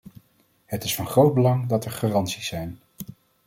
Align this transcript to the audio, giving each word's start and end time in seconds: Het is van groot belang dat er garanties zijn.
Het 0.65 0.83
is 0.83 0.95
van 0.95 1.07
groot 1.07 1.33
belang 1.33 1.67
dat 1.67 1.85
er 1.85 1.91
garanties 1.91 2.47
zijn. 2.47 2.79